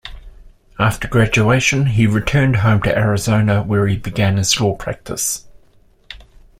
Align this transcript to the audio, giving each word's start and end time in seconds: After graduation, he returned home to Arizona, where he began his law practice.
After 0.79 1.07
graduation, 1.07 1.85
he 1.85 2.07
returned 2.07 2.55
home 2.55 2.81
to 2.81 2.97
Arizona, 2.97 3.61
where 3.61 3.85
he 3.87 3.97
began 3.97 4.37
his 4.37 4.59
law 4.59 4.73
practice. 4.75 5.45